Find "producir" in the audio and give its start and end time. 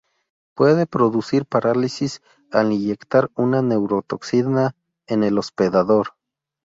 0.87-1.45